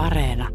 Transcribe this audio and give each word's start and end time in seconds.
Areena. 0.00 0.50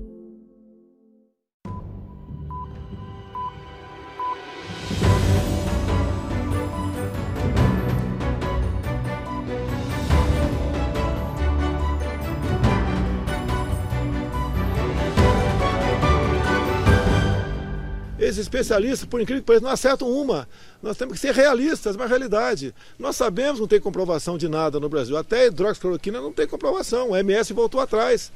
Esses 18.18 18.40
especialistas, 18.40 19.08
por 19.08 19.22
incrível 19.22 19.44
que 19.44 19.46
pareça, 19.46 19.64
não 19.64 19.72
acertam 19.72 20.10
uma. 20.10 20.50
Nós 20.82 20.98
temos 20.98 21.14
que 21.14 21.20
ser 21.20 21.36
realistas, 21.36 21.96
uma 21.96 22.08
realidade. 22.08 22.74
Nós 22.98 23.16
sabemos 23.16 23.56
que 23.56 23.62
não 23.62 23.68
tem 23.68 23.80
comprovação 23.80 24.36
de 24.38 24.50
nada 24.50 24.80
no 24.80 24.90
Brasil. 24.90 25.16
Até 25.16 25.46
hidroxicloroquina 25.46 26.20
não 26.20 26.34
tem 26.34 26.48
comprovação. 26.48 27.12
O 27.12 27.16
MS 27.16 27.54
voltou 27.54 27.80
atrás. 27.80 28.32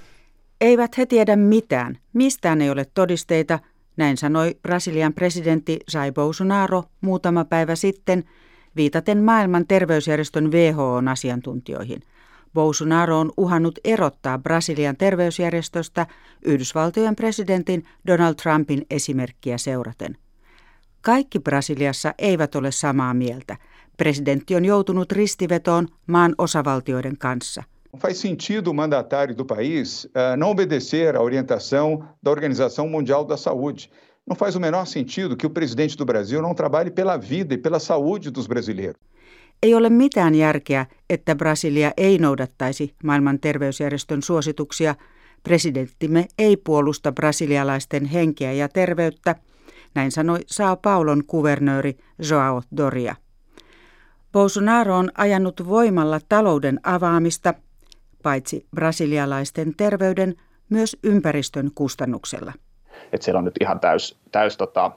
Eivät 0.61 0.97
he 0.97 1.05
tiedä 1.05 1.35
mitään. 1.35 1.97
Mistään 2.13 2.61
ei 2.61 2.69
ole 2.69 2.85
todisteita, 2.93 3.59
näin 3.97 4.17
sanoi 4.17 4.55
Brasilian 4.61 5.13
presidentti 5.13 5.79
Jair 5.93 6.13
Bolsonaro 6.13 6.83
muutama 7.01 7.45
päivä 7.45 7.75
sitten, 7.75 8.23
viitaten 8.75 9.23
maailman 9.23 9.67
terveysjärjestön 9.67 10.51
WHOn 10.51 11.07
asiantuntijoihin– 11.07 12.01
Bolsonaro 12.53 13.19
on 13.19 13.31
uhannut 13.37 13.79
erottaa 13.83 14.37
Brasilian 14.37 14.97
terveysjärjestöstä 14.97 16.07
Yhdysvaltojen 16.45 17.15
presidentin 17.15 17.85
Donald 18.07 18.35
Trumpin 18.35 18.85
esimerkkiä 18.89 19.57
seuraten. 19.57 20.17
Kaikki 21.01 21.39
Brasiliassa 21.39 22.13
eivät 22.17 22.55
ole 22.55 22.71
samaa 22.71 23.13
mieltä. 23.13 23.57
Presidentti 23.97 24.55
on 24.55 24.65
joutunut 24.65 25.11
ristivetoon 25.11 25.87
maan 26.07 26.35
osavaltioiden 26.37 27.17
kanssa. 27.17 27.63
Não 27.93 27.99
faz 27.99 28.17
sentido 28.17 28.69
o 28.69 28.73
mandatário 28.73 29.35
do 29.35 29.45
país 29.45 30.05
uh, 30.05 30.37
não 30.37 30.51
obedecer 30.51 31.15
à 31.15 31.21
orientação 31.21 32.03
da 32.21 32.31
Organização 32.31 32.87
Mundial 32.87 33.25
da 33.25 33.37
Saúde. 33.37 33.89
Não 34.27 34.35
faz 34.35 34.55
o 34.55 34.59
menor 34.59 34.85
sentido 34.85 35.35
que 35.35 35.47
o 35.47 35.49
presidente 35.49 35.97
do 35.97 36.05
Brasil 36.05 36.41
não 36.41 36.53
trabalhe 36.53 36.91
pela 36.91 37.17
vida 37.17 37.53
e 37.53 37.57
pela 37.57 37.79
saúde 37.79 38.29
dos 38.29 38.47
brasileiros. 38.47 39.01
Ei 39.63 39.75
ole 39.75 39.89
mitään 39.89 40.35
järkeä, 40.35 40.85
että 41.09 41.35
Brasilia 41.35 41.91
ei 41.97 42.17
noudattaisi 42.17 42.95
maailman 43.03 43.39
terveysjärjestön 43.39 44.21
suosituksia. 44.21 44.95
Presidenttimme 45.43 46.27
ei 46.37 46.57
puolusta 46.57 47.11
brasilialaisten 47.11 48.05
henkeä 48.05 48.51
ja 48.51 48.69
terveyttä, 48.69 49.35
näin 49.95 50.11
sanoi 50.11 50.39
Sao 50.47 50.77
Paulon 50.77 51.23
kuvernööri 51.27 51.97
Joao 52.29 52.61
Doria. 52.77 53.15
Bolsonaro 54.31 54.97
on 54.97 55.11
ajanut 55.17 55.67
voimalla 55.67 56.19
talouden 56.29 56.79
avaamista, 56.83 57.53
paitsi 58.23 58.67
brasilialaisten 58.75 59.75
terveyden, 59.77 60.35
myös 60.69 60.97
ympäristön 61.03 61.71
kustannuksella. 61.75 62.53
Et 63.13 63.21
siellä 63.21 63.39
on 63.39 63.45
nyt 63.45 63.55
ihan 63.61 63.79
täys, 63.79 64.19
täys 64.31 64.57
tota, 64.57 64.91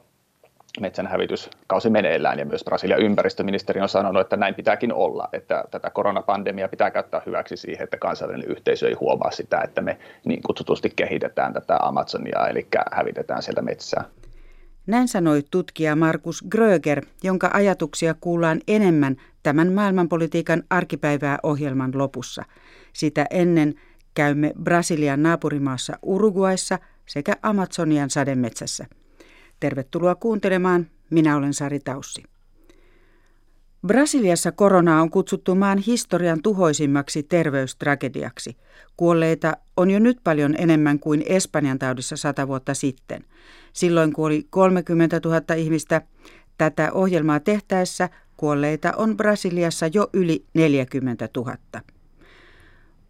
metsänhävityskausi 0.80 1.90
meneillään 1.90 2.38
ja 2.38 2.46
myös 2.46 2.64
Brasilian 2.64 3.02
ympäristöministeri 3.02 3.80
on 3.80 3.88
sanonut, 3.88 4.20
että 4.20 4.36
näin 4.36 4.54
pitääkin 4.54 4.92
olla, 4.92 5.28
että 5.32 5.64
tätä 5.70 5.90
koronapandemiaa 5.90 6.68
pitää 6.68 6.90
käyttää 6.90 7.22
hyväksi 7.26 7.56
siihen, 7.56 7.84
että 7.84 7.96
kansainvälinen 7.96 8.50
yhteisö 8.50 8.88
ei 8.88 8.94
huomaa 8.94 9.30
sitä, 9.30 9.60
että 9.60 9.80
me 9.80 9.98
niin 10.24 10.42
kutsutusti 10.46 10.92
kehitetään 10.96 11.52
tätä 11.52 11.78
Amazonia, 11.82 12.48
eli 12.48 12.66
hävitetään 12.92 13.42
sieltä 13.42 13.62
metsää. 13.62 14.04
Näin 14.86 15.08
sanoi 15.08 15.42
tutkija 15.50 15.96
Markus 15.96 16.44
Gröger, 16.48 17.02
jonka 17.22 17.50
ajatuksia 17.52 18.14
kuullaan 18.20 18.60
enemmän 18.68 19.16
tämän 19.42 19.72
maailmanpolitiikan 19.72 20.62
arkipäivää 20.70 21.38
ohjelman 21.42 21.90
lopussa. 21.94 22.44
Sitä 22.92 23.26
ennen 23.30 23.74
käymme 24.14 24.52
Brasilian 24.62 25.22
naapurimaassa 25.22 25.98
Uruguayssa 26.02 26.78
sekä 27.06 27.36
Amazonian 27.42 28.10
sademetsässä. 28.10 28.86
Tervetuloa 29.60 30.14
kuuntelemaan. 30.14 30.86
Minä 31.10 31.36
olen 31.36 31.54
Sari 31.54 31.80
Taussi. 31.80 32.22
Brasiliassa 33.86 34.52
koronaa 34.52 35.02
on 35.02 35.10
kutsuttu 35.10 35.54
maan 35.54 35.78
historian 35.78 36.42
tuhoisimmaksi 36.42 37.22
terveystragediaksi. 37.22 38.56
Kuolleita 38.96 39.56
on 39.76 39.90
jo 39.90 39.98
nyt 39.98 40.18
paljon 40.24 40.54
enemmän 40.58 40.98
kuin 40.98 41.22
Espanjan 41.26 41.78
taudissa 41.78 42.16
sata 42.16 42.48
vuotta 42.48 42.74
sitten. 42.74 43.24
Silloin 43.72 44.12
kuoli 44.12 44.46
30 44.50 45.20
000 45.24 45.54
ihmistä. 45.56 46.02
Tätä 46.58 46.92
ohjelmaa 46.92 47.40
tehtäessä 47.40 48.08
kuolleita 48.36 48.92
on 48.96 49.16
Brasiliassa 49.16 49.86
jo 49.86 50.10
yli 50.12 50.44
40 50.54 51.28
000. 51.36 51.56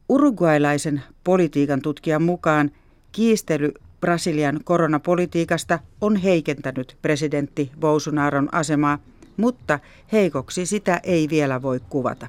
Uruguaylaisen 0.08 1.02
politiikan 1.24 1.82
tutkijan 1.82 2.22
mukaan 2.22 2.70
kiistely 3.12 3.72
Brasilian 4.00 4.60
koronapolitiikasta 4.64 5.78
on 6.00 6.16
heikentänyt 6.16 6.96
presidentti 7.02 7.72
Bolsonaron 7.80 8.48
asemaa, 8.52 8.98
mutta 9.36 9.78
heikoksi 10.12 10.66
sitä 10.66 11.00
ei 11.02 11.28
vielä 11.30 11.62
voi 11.62 11.80
kuvata. 11.88 12.26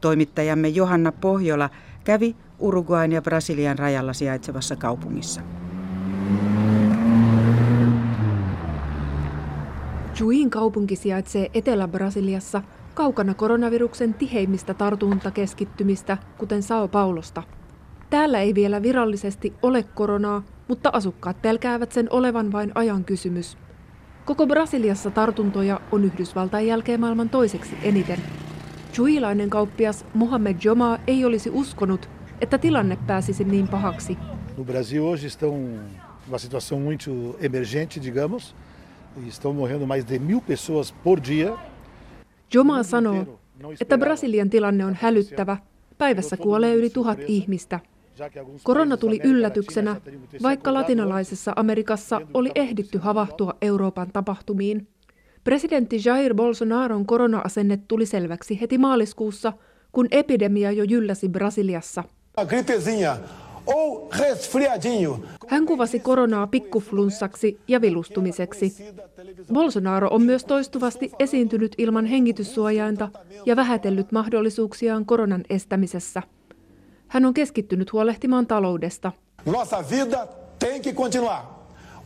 Toimittajamme 0.00 0.68
Johanna 0.68 1.12
Pohjola 1.12 1.70
kävi 2.04 2.36
Uruguain 2.58 3.12
ja 3.12 3.22
Brasilian 3.22 3.78
rajalla 3.78 4.12
sijaitsevassa 4.12 4.76
kaupungissa. 4.76 5.40
Juin 10.20 10.50
kaupunki 10.50 10.96
sijaitsee 10.96 11.50
Etelä-Brasiliassa, 11.54 12.62
kaukana 12.94 13.34
koronaviruksen 13.34 14.14
tiheimmistä 14.14 14.74
tartuntakeskittymistä, 14.74 16.18
kuten 16.38 16.62
Sao 16.62 16.88
Paulosta. 16.88 17.42
Täällä 18.10 18.40
ei 18.40 18.54
vielä 18.54 18.82
virallisesti 18.82 19.52
ole 19.62 19.82
koronaa, 19.82 20.42
mutta 20.68 20.90
asukkaat 20.92 21.42
pelkäävät 21.42 21.92
sen 21.92 22.06
olevan 22.10 22.52
vain 22.52 22.72
ajan 22.74 23.04
kysymys. 23.04 23.58
Koko 24.24 24.46
Brasiliassa 24.46 25.10
tartuntoja 25.10 25.80
on 25.92 26.04
Yhdysvaltain 26.04 26.66
jälkeen 26.66 27.00
maailman 27.00 27.28
toiseksi 27.28 27.76
eniten. 27.82 28.18
Chuilainen 28.92 29.50
kauppias 29.50 30.06
Mohamed 30.14 30.56
Joma 30.64 30.98
ei 31.06 31.24
olisi 31.24 31.50
uskonut, 31.50 32.08
että 32.40 32.58
tilanne 32.58 32.98
pääsisi 33.06 33.44
niin 33.44 33.68
pahaksi. 33.68 34.18
No 34.56 34.64
Brasil 34.64 35.02
hoje 35.02 35.26
estão 35.26 35.54
uma 36.28 36.38
situação 36.38 36.80
muito 36.80 37.36
emergente, 37.40 38.00
digamos. 38.00 38.54
Estão 39.26 39.52
morrendo 39.52 39.86
mais 39.86 40.04
de 40.04 40.18
mil 40.18 40.40
pessoas 40.40 40.94
por 41.04 41.20
dia. 41.20 41.58
Joma 42.54 42.82
sanoo, 42.82 43.40
että 43.80 43.98
Brasilian 43.98 44.50
tilanne 44.50 44.84
on 44.84 44.96
hälyttävä. 45.00 45.56
Päivässä 45.98 46.36
kuolee 46.36 46.74
yli 46.74 46.90
tuhat 46.90 47.18
ihmistä. 47.26 47.80
Korona 48.62 48.96
tuli 48.96 49.20
yllätyksenä, 49.24 49.96
vaikka 50.42 50.74
latinalaisessa 50.74 51.52
Amerikassa 51.56 52.20
oli 52.34 52.50
ehditty 52.54 52.98
havahtua 52.98 53.54
Euroopan 53.62 54.12
tapahtumiin. 54.12 54.88
Presidentti 55.44 56.00
Jair 56.04 56.34
Bolsonaron 56.34 57.06
korona-asenne 57.06 57.78
tuli 57.88 58.06
selväksi 58.06 58.60
heti 58.60 58.78
maaliskuussa, 58.78 59.52
kun 59.92 60.08
epidemia 60.10 60.72
jo 60.72 60.84
jylläsi 60.84 61.28
Brasiliassa. 61.28 62.04
Hän 65.48 65.66
kuvasi 65.66 66.00
koronaa 66.00 66.46
pikkuflunssaksi 66.46 67.60
ja 67.68 67.80
vilustumiseksi. 67.80 68.76
Bolsonaro 69.52 70.08
on 70.10 70.22
myös 70.22 70.44
toistuvasti 70.44 71.10
esiintynyt 71.18 71.74
ilman 71.78 72.06
hengityssuojainta 72.06 73.08
ja 73.46 73.56
vähätellyt 73.56 74.12
mahdollisuuksiaan 74.12 75.06
koronan 75.06 75.44
estämisessä. 75.50 76.22
Hän 77.08 77.24
on 77.24 77.34
keskittynyt 77.34 77.92
huolehtimaan 77.92 78.46
taloudesta. 78.46 79.12
Nossa 79.46 79.84
vida 79.90 80.26
tem 80.58 80.82
que 80.82 80.92
continuar. 80.92 81.42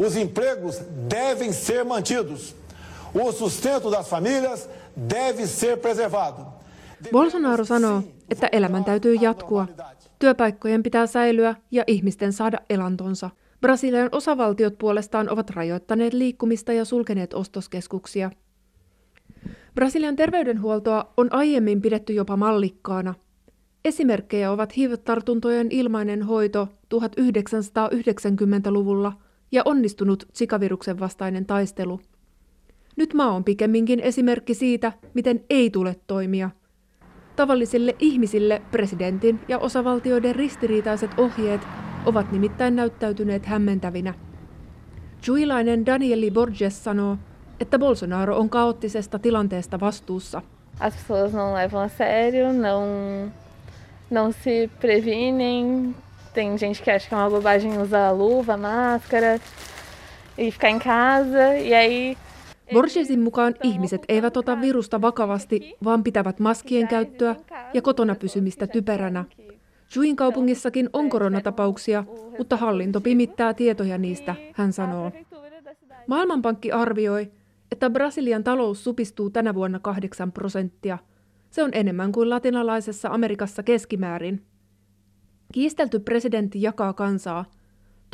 Os 0.06 0.16
empregos 0.16 0.81
devem 1.10 1.52
ser 1.52 1.84
mantidos. 1.84 2.56
O 3.14 3.32
sustento 3.32 3.91
das 3.91 4.08
famílias 4.08 4.69
deve 5.10 5.46
ser 5.46 5.78
preservado. 5.78 6.46
Bolsonaro 7.12 7.64
sanoo, 7.64 8.02
että 8.31 8.48
elämän 8.52 8.84
täytyy 8.84 9.14
jatkua. 9.14 9.66
Työpaikkojen 10.19 10.82
pitää 10.82 11.06
säilyä 11.06 11.54
ja 11.70 11.84
ihmisten 11.86 12.32
saada 12.32 12.58
elantonsa. 12.70 13.31
Brasilian 13.61 14.08
osavaltiot 14.12 14.78
puolestaan 14.78 15.31
ovat 15.31 15.50
rajoittaneet 15.50 16.12
liikkumista 16.12 16.72
ja 16.72 16.84
sulkeneet 16.84 17.34
ostoskeskuksia. 17.34 18.31
Brasilian 19.75 20.16
terveydenhuoltoa 20.16 21.12
on 21.16 21.32
aiemmin 21.32 21.82
pidetty 21.82 22.12
jopa 22.12 22.37
mallikkaana. 22.37 23.14
Esimerkkejä 23.84 24.50
ovat 24.50 24.76
HIV-tartuntojen 24.76 25.66
ilmainen 25.70 26.22
hoito 26.22 26.69
1990-luvulla 26.94 29.12
ja 29.52 29.62
onnistunut 29.64 30.28
sikaviruksen 30.32 31.00
vastainen 31.00 31.46
taistelu. 31.46 32.00
Nyt 32.96 33.14
maa 33.14 33.31
on 33.31 33.44
pikemminkin 33.44 34.00
esimerkki 34.00 34.55
siitä, 34.55 34.93
miten 35.14 35.44
ei 35.50 35.70
tule 35.70 35.96
toimia. 36.06 36.50
Tavallisille 37.36 37.96
ihmisille 37.98 38.62
presidentin 38.70 39.40
ja 39.48 39.58
osavaltioiden 39.58 40.36
ristiriitaiset 40.36 41.10
ohjeet 41.19 41.60
ovat 42.06 42.32
nimittäin 42.32 42.76
näyttäytyneet 42.76 43.46
hämmentävinä. 43.46 44.14
Juilainen 45.26 45.86
Danieli 45.86 46.31
Borges 46.31 46.84
sanoo, 46.84 47.16
että 47.60 47.78
Bolsonaro 47.78 48.38
on 48.38 48.50
kaoottisesta 48.50 49.19
tilanteesta 49.19 49.81
vastuussa. 49.81 50.42
As 50.81 50.94
pessoas 50.94 51.32
não 51.32 51.54
levam 51.54 51.84
a 51.84 51.88
sério, 51.88 52.52
não 52.52 53.32
não 54.10 54.32
se 54.32 54.70
previnem, 54.80 55.94
Tem 56.34 56.58
gente 56.58 56.82
que 56.82 56.90
acha 56.90 57.08
que 57.08 57.14
é 57.14 57.16
uma 57.16 57.30
bobagem 57.30 57.78
usar 57.78 58.10
luva, 58.10 58.56
máscara 58.56 59.40
e 60.37 60.50
ficar 60.50 60.70
em 60.70 60.80
casa. 60.80 61.56
E 61.56 61.72
aí 61.72 62.19
Borgesin 62.75 63.21
mukaan 63.21 63.55
ihmiset 63.62 64.03
eivät 64.09 64.37
ota 64.37 64.61
virusta 64.61 65.00
vakavasti, 65.00 65.76
vaan 65.85 66.05
pitävät 66.05 66.41
maskien 66.41 66.88
käyttöä 66.88 67.37
ja 67.75 67.82
kotona 67.82 68.15
pysymistä 68.15 68.67
typeränä. 68.67 69.25
Juin 69.94 70.17
kaupungissakin 70.17 70.91
on 70.93 71.11
koronatapauksia, 71.11 72.05
mutta 72.38 72.56
hallinto 72.56 73.00
pimittää 73.00 73.55
tietoja 73.55 73.99
niistä, 73.99 74.35
hän 74.53 74.73
sanoo. 74.73 75.12
Maailmanpankki 76.06 76.73
arvioi, 76.73 77.32
että 77.73 77.91
Brasilian 77.91 78.44
talous 78.44 78.85
supistuu 78.85 79.31
tänä 79.31 79.55
vuonna 79.55 79.79
8 79.79 80.32
prosenttia. 80.32 80.99
Se 81.50 81.62
on 81.62 81.71
enemmän 81.73 82.12
kuin 82.12 82.31
latinalaisessa 82.31 83.09
Amerikassa 83.09 83.62
keskimäärin. 83.62 84.43
Kiistelty 85.53 85.99
presidentti 85.99 86.62
jakaa 86.62 86.93
kansaa. 86.93 87.44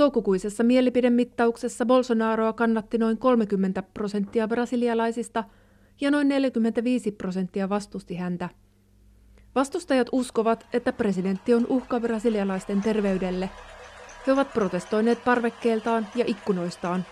Toukokuisessa 0.00 0.62
mielipidemittauksessa 0.62 1.86
Bolsonaroa 1.86 2.52
kannatti 2.52 2.98
noin 2.98 3.18
30 3.18 3.82
prosenttia 3.82 4.48
brasilialaisista 4.48 5.44
ja 6.00 6.10
noin 6.10 6.28
45 6.28 7.12
prosenttia 7.12 7.68
vastusti 7.68 8.14
häntä. 8.14 8.48
Vastustajat 9.54 10.08
uskovat, 10.12 10.66
että 10.72 10.92
presidentti 10.92 11.54
on 11.54 11.66
uhka 11.68 12.00
brasilialaisten 12.00 12.80
terveydelle. 12.80 13.50
He 14.26 14.32
ovat 14.32 14.52
protestoineet 14.52 15.24
parvekkeeltaan 15.24 16.06
ja 16.14 16.24
ikkunoistaan 16.28 17.04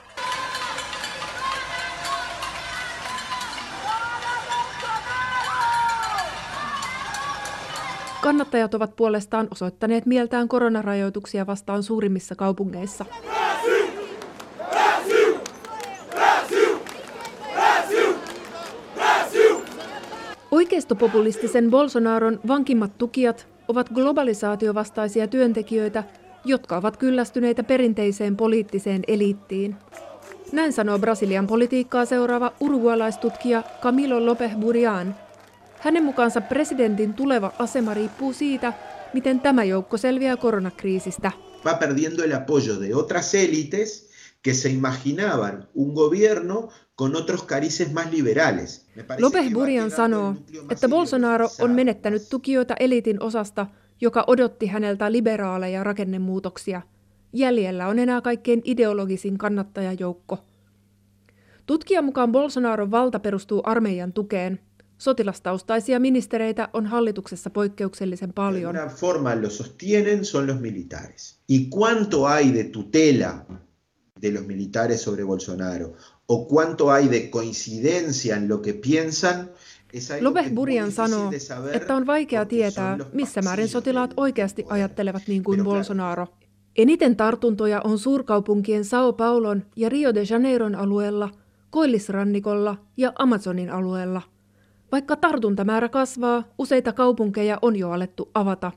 Kannattajat 8.28 8.74
ovat 8.74 8.96
puolestaan 8.96 9.48
osoittaneet 9.50 10.06
mieltään 10.06 10.48
koronarajoituksia 10.48 11.46
vastaan 11.46 11.82
suurimmissa 11.82 12.34
kaupungeissa. 12.34 13.04
Oikeistopopulistisen 20.50 21.70
Bolsonaron 21.70 22.40
vankimmat 22.48 22.98
tukijat 22.98 23.48
ovat 23.68 23.88
globalisaatiovastaisia 23.88 25.28
työntekijöitä, 25.28 26.04
jotka 26.44 26.76
ovat 26.76 26.96
kyllästyneitä 26.96 27.64
perinteiseen 27.64 28.36
poliittiseen 28.36 29.02
eliittiin. 29.08 29.76
Näin 30.52 30.72
sanoo 30.72 30.98
Brasilian 30.98 31.46
politiikkaa 31.46 32.04
seuraava 32.04 32.52
urugualaistutkija 32.60 33.62
Camilo 33.82 34.26
Lopez 34.26 34.52
Burian– 34.56 35.14
hänen 35.80 36.04
mukaansa 36.04 36.40
presidentin 36.40 37.14
tuleva 37.14 37.52
asema 37.58 37.94
riippuu 37.94 38.32
siitä, 38.32 38.72
miten 39.14 39.40
tämä 39.40 39.64
joukko 39.64 39.96
selviää 39.96 40.36
koronakriisistä. 40.36 41.32
Va 41.64 41.74
perdiendo 41.74 42.24
el 42.24 42.32
apoyo 42.32 42.80
de 42.80 42.94
otras 42.94 43.34
élites 43.34 44.08
que 44.42 44.54
se 44.54 44.68
imaginaban 44.68 45.68
un 45.74 45.94
gobierno 45.94 46.68
con 46.96 47.16
otros 47.16 47.44
carices 47.44 47.92
más 47.92 48.10
liberales. 48.10 48.86
Lopez 49.18 49.52
Burian 49.52 49.90
sanoo, 49.90 50.34
että 50.70 50.88
Bolsonaro 50.88 51.48
on 51.60 51.70
menettänyt 51.70 52.22
tukijoita 52.30 52.74
eliitin 52.80 53.22
osasta, 53.22 53.66
joka 54.00 54.24
odotti 54.26 54.66
häneltä 54.66 55.12
liberaaleja 55.12 55.84
rakennemuutoksia. 55.84 56.82
Jäljellä 57.32 57.88
on 57.88 57.98
enää 57.98 58.20
kaikkein 58.20 58.62
ideologisin 58.64 59.38
kannattajajoukko. 59.38 60.38
Tutkijan 61.66 62.04
mukaan 62.04 62.32
Bolsonaron 62.32 62.90
valta 62.90 63.18
perustuu 63.18 63.62
armeijan 63.64 64.12
tukeen– 64.12 64.60
Sotilastaustaisia 64.98 66.00
ministereitä 66.00 66.68
on 66.72 66.86
hallituksessa 66.86 67.50
poikkeuksellisen 67.50 68.32
paljon. 68.32 68.74
De 68.74 68.88
forma 68.88 69.42
lo 69.42 69.50
sostienen 69.50 70.24
son 70.24 70.46
los 70.46 70.60
militares. 70.60 71.40
Y 71.48 71.68
cuánto 71.70 72.26
hay 72.26 72.54
de 72.54 72.64
tutela 72.64 73.46
de 74.22 74.32
los 74.32 74.46
militares 74.46 75.02
sobre 75.02 75.24
Bolsonaro 75.24 75.92
o 76.26 76.48
cuánto 76.48 76.90
hay 76.90 77.10
de 77.10 77.30
coincidencia 77.30 78.36
en 78.36 78.48
lo 78.48 78.62
que 78.62 78.72
piensan 78.72 79.50
Lopez 80.20 80.54
Burian 80.54 80.92
sanoo, 80.92 81.32
että 81.72 81.96
on 81.96 82.06
vaikea 82.06 82.44
tietää, 82.44 82.98
missä 83.12 83.42
määrin 83.42 83.68
sotilaat 83.68 84.14
oikeasti 84.16 84.64
ajattelevat 84.68 85.22
niin 85.26 85.44
kuin 85.44 85.64
Bolsonaro. 85.64 86.26
Eniten 86.76 87.16
tartuntoja 87.16 87.80
on 87.84 87.98
suurkaupunkien 87.98 88.84
Sao 88.84 89.12
Paulon 89.12 89.62
ja 89.76 89.88
Rio 89.88 90.14
de 90.14 90.22
Janeiron 90.30 90.74
alueella, 90.74 91.30
Koillisrannikolla 91.70 92.76
ja 92.96 93.12
Amazonin 93.18 93.70
alueella– 93.70 94.22
vaikka 94.92 95.16
tartuntamäärä 95.16 95.88
kasvaa, 95.88 96.44
useita 96.58 96.92
kaupunkeja 96.92 97.58
on 97.62 97.76
jo 97.76 97.90
alettu 97.90 98.30
avata. 98.34 98.72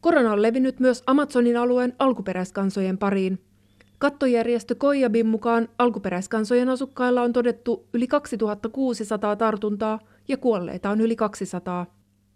Korona 0.00 0.32
on 0.32 0.42
levinnyt 0.42 0.80
myös 0.80 1.02
Amazonin 1.06 1.56
alueen 1.56 1.92
alkuperäiskansojen 1.98 2.98
pariin. 2.98 3.38
Kattojärjestö 3.98 4.74
Koijabin 4.74 5.26
mukaan 5.26 5.68
alkuperäiskansojen 5.78 6.68
asukkailla 6.68 7.22
on 7.22 7.32
todettu 7.32 7.88
yli 7.94 8.06
2600 8.06 9.36
tartuntaa 9.36 9.98
ja 10.28 10.36
kuolleita 10.36 10.90
on 10.90 11.00
yli 11.00 11.16
200. 11.16 11.86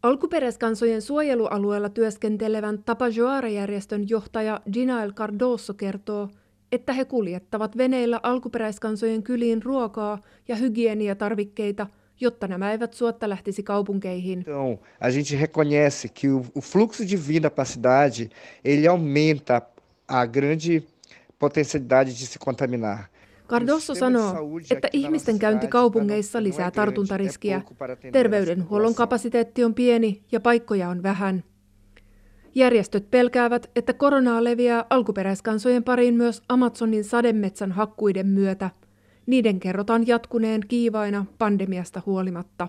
Alkuperäiskansojen 0.02 1.02
suojelualueella 1.02 1.88
työskentelevän 1.88 2.78
Tapajoara-järjestön 2.84 4.08
johtaja 4.08 4.60
Ginael 4.72 5.12
Cardoso 5.12 5.74
kertoo, 5.74 6.28
että 6.72 6.92
he 6.92 7.04
kuljettavat 7.04 7.76
veneillä 7.76 8.20
alkuperäiskansojen 8.22 9.22
kyliin 9.22 9.62
ruokaa 9.62 10.18
ja 10.48 10.56
hygieniatarvikkeita– 10.56 11.86
jotta 12.20 12.48
nämä 12.48 12.72
eivät 12.72 12.94
suotta 12.94 13.28
lähtisi 13.28 13.62
kaupunkeihin. 13.62 14.38
Então, 14.38 14.78
a 15.00 15.10
gente 15.10 15.36
reconhece 15.40 16.08
que 16.08 16.30
o, 16.30 16.44
o 16.54 16.60
fluxo 16.60 17.04
de 17.04 17.16
vida 17.28 17.50
para 17.50 17.62
a 17.62 17.66
cidade, 17.66 18.30
ele 18.64 18.88
aumenta 18.88 19.62
a 20.08 20.26
grande 20.26 20.82
potencialidade 21.38 22.10
de 22.10 22.26
se 22.26 22.38
contaminar. 22.38 22.98
Cardoso 23.48 23.94
sanoo, 23.94 24.34
että 24.70 24.88
ihmisten 24.92 25.38
käynti 25.38 25.68
kaupungeissa 25.68 26.42
lisää 26.42 26.70
tartuntariskiä. 26.70 27.62
Terveydenhuollon 28.12 28.94
kapasiteetti 28.94 29.64
on 29.64 29.74
pieni 29.74 30.22
ja 30.32 30.40
paikkoja 30.40 30.88
on 30.88 31.02
vähän. 31.02 31.44
Järjestöt 32.54 33.10
pelkäävät, 33.10 33.70
että 33.76 33.92
koronaa 33.92 34.44
leviää 34.44 34.84
alkuperäiskansojen 34.90 35.84
pariin 35.84 36.14
myös 36.14 36.42
Amazonin 36.48 37.04
sademetsän 37.04 37.72
hakkuiden 37.72 38.26
myötä– 38.26 38.70
niiden 39.28 39.60
kerrotaan 39.60 40.06
jatkuneen 40.06 40.60
kiivaina 40.68 41.26
pandemiasta 41.38 42.02
huolimatta. 42.06 42.68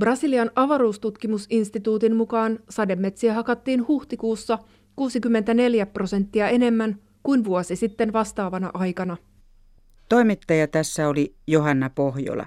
Brasilian 0.00 0.50
avaruustutkimusinstituutin 0.54 2.16
mukaan 2.16 2.58
sademetsiä 2.70 3.34
hakattiin 3.34 3.88
huhtikuussa 3.88 4.58
64 4.96 5.86
prosenttia 5.86 6.48
enemmän 6.48 6.96
kuin 7.22 7.44
vuosi 7.44 7.76
sitten 7.76 8.12
vastaavana 8.12 8.70
aikana. 8.74 9.16
Toimittaja 10.08 10.68
tässä 10.68 11.08
oli 11.08 11.34
Johanna 11.46 11.90
Pohjola. 11.90 12.46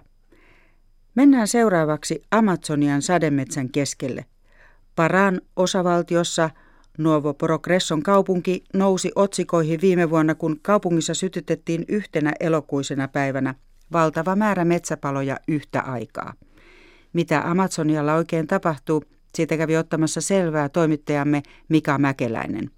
Mennään 1.15 1.47
seuraavaksi 1.47 2.21
Amazonian 2.31 3.01
sademetsän 3.01 3.69
keskelle. 3.69 4.25
Paran 4.95 5.41
osavaltiossa– 5.55 6.49
Nuovo 6.97 7.33
Progresson 7.33 8.03
kaupunki 8.03 8.63
nousi 8.73 9.11
otsikoihin 9.15 9.81
viime 9.81 10.09
vuonna, 10.09 10.35
kun 10.35 10.59
kaupungissa 10.61 11.13
sytytettiin 11.13 11.85
yhtenä 11.87 12.33
elokuisena 12.39 13.07
päivänä 13.07 13.55
valtava 13.91 14.35
määrä 14.35 14.65
metsäpaloja 14.65 15.37
yhtä 15.47 15.81
aikaa. 15.81 16.33
Mitä 17.13 17.41
Amazonialla 17.45 18.15
oikein 18.15 18.47
tapahtuu, 18.47 19.03
siitä 19.35 19.57
kävi 19.57 19.77
ottamassa 19.77 20.21
selvää 20.21 20.69
toimittajamme 20.69 21.43
Mika 21.69 21.97
Mäkeläinen. 21.97 22.71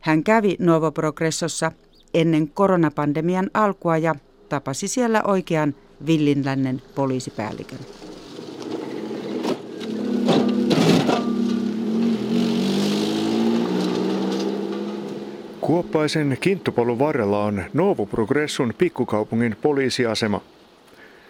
Hän 0.00 0.24
kävi 0.24 0.56
Nuovo 0.58 0.92
Progressossa 0.92 1.72
ennen 2.14 2.48
koronapandemian 2.48 3.50
alkua 3.54 3.96
ja 3.98 4.14
tapasi 4.48 4.88
siellä 4.88 5.22
oikean 5.22 5.74
villinlännen 6.06 6.82
poliisipäällikön. 6.94 7.78
Kuoppaisen 15.64 16.36
kinttupolun 16.40 16.98
varrella 16.98 17.44
on 17.44 17.64
Novo 17.72 18.06
Progressun 18.06 18.74
pikkukaupungin 18.78 19.56
poliisiasema. 19.62 20.40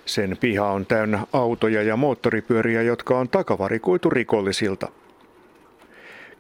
Sen 0.06 0.36
piha 0.40 0.70
on 0.70 0.86
täynnä 0.86 1.26
autoja 1.32 1.82
ja 1.82 1.96
moottoripyöriä, 1.96 2.82
jotka 2.82 3.18
on 3.18 3.28
takavarikoitu 3.28 4.10
rikollisilta. 4.10 4.88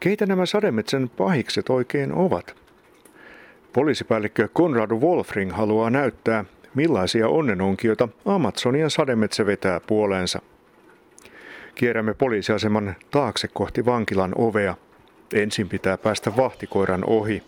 Keitä 0.00 0.26
nämä 0.26 0.46
sademetsän 0.46 1.08
pahikset 1.08 1.70
oikein 1.70 2.12
ovat? 2.12 2.56
Poliisipäällikkö 3.72 4.48
Konrad 4.52 4.90
Wolfring 4.90 5.52
haluaa 5.52 5.90
näyttää, 5.90 6.44
millaisia 6.74 7.28
onnenonkioita 7.28 8.08
Amazonian 8.24 8.90
sademetsä 8.90 9.46
vetää 9.46 9.80
puoleensa. 9.80 10.42
Kierrämme 11.74 12.14
poliisiaseman 12.14 12.94
taakse 13.10 13.48
kohti 13.48 13.86
vankilan 13.86 14.32
ovea. 14.36 14.74
Ensin 15.34 15.68
pitää 15.68 15.98
päästä 15.98 16.36
vahtikoiran 16.36 17.04
ohi. 17.04 17.42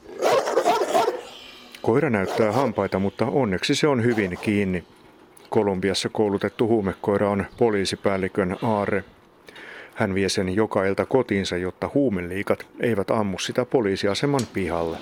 Koira 1.87 2.11
näyttää 2.11 2.53
hampaita, 2.53 2.99
mutta 2.99 3.27
onneksi 3.27 3.75
se 3.75 3.89
on 3.89 4.05
hyvin 4.05 4.39
kiinni. 4.43 4.85
Kolumbiassa 5.51 6.09
koulutettu 6.09 6.69
huumekoira 6.69 7.31
on 7.31 7.47
poliisipäällikön 7.59 8.57
aare. 8.63 9.05
Hän 9.95 10.15
vie 10.15 10.29
sen 10.29 10.55
joka 10.55 10.85
ilta 10.85 11.07
kotiinsa, 11.07 11.57
jotta 11.57 11.91
huumeliikat 11.95 12.67
eivät 12.81 13.11
ammu 13.11 13.39
sitä 13.39 13.65
poliisiaseman 13.65 14.41
pihalle. 14.53 14.99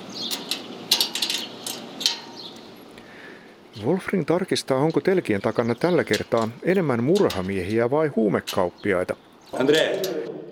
Wolfring 3.85 4.25
tarkistaa, 4.27 4.79
onko 4.79 5.01
telkien 5.01 5.41
takana 5.41 5.75
tällä 5.75 6.05
kertaa 6.05 6.49
enemmän 6.63 7.05
murhamiehiä 7.05 7.91
vai 7.91 8.09
huumekauppiaita. 8.09 9.17
André, 9.53 10.03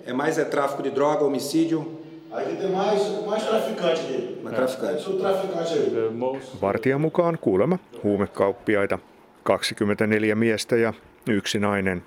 é 0.05 0.13
mais 0.13 0.37
é 0.37 0.45
tráfico 0.45 0.83
de 0.83 0.95
droga, 0.95 1.19
homicídio? 1.19 2.02
Aqui 2.33 2.55
tem 2.55 2.71
mais, 2.71 3.25
mais 3.25 3.43
traficante 3.43 4.01
aqui. 4.01 4.39
Mais 4.43 4.55
traficante. 4.55 5.03
Tudo 5.03 5.19
traficante 5.19 5.73
aí. 5.73 6.61
Vartijan 6.61 7.01
mukaan 7.01 7.37
kuulemma 7.41 7.79
huumekauppiaita. 8.03 8.99
24 9.43 10.35
miestä 10.35 10.75
ja 10.75 10.93
yksi 11.29 11.59
nainen. 11.59 12.03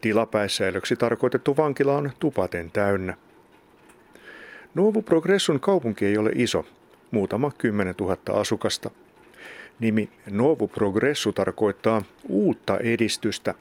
Tilapäissäilöksi 0.00 0.96
tarkoitettu 0.96 1.56
vankila 1.56 1.96
on 1.96 2.10
tupaten 2.18 2.70
täynnä. 2.70 3.16
Novo 4.74 5.02
Progressun 5.02 5.60
kaupunki 5.60 6.06
ei 6.06 6.18
ole 6.18 6.30
iso, 6.34 6.64
muutama 7.10 7.50
10 7.58 7.94
000 8.00 8.16
asukasta. 8.40 8.90
Nimi 9.80 10.08
Novo 10.30 10.68
Progressu 10.68 11.32
tarkoittaa 11.32 12.02
uutta 12.28 12.78
edistystä. 12.78 13.54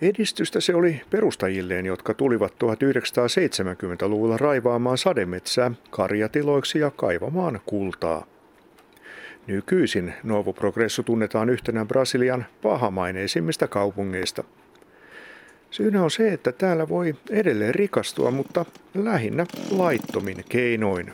Edistystä 0.00 0.60
se 0.60 0.74
oli 0.74 1.00
perustajilleen, 1.10 1.86
jotka 1.86 2.14
tulivat 2.14 2.52
1970-luvulla 2.52 4.36
raivaamaan 4.36 4.98
sademetsää 4.98 5.70
karjatiloiksi 5.90 6.78
ja 6.78 6.90
kaivamaan 6.90 7.60
kultaa. 7.66 8.26
Nykyisin 9.46 10.14
Novo 10.22 10.52
Progresso 10.52 11.02
tunnetaan 11.02 11.50
yhtenä 11.50 11.84
Brasilian 11.84 12.46
pahamaineisimmista 12.62 13.68
kaupungeista. 13.68 14.44
Syynä 15.70 16.02
on 16.02 16.10
se, 16.10 16.32
että 16.32 16.52
täällä 16.52 16.88
voi 16.88 17.14
edelleen 17.30 17.74
rikastua, 17.74 18.30
mutta 18.30 18.64
lähinnä 18.94 19.46
laittomin 19.70 20.44
keinoin. 20.48 21.12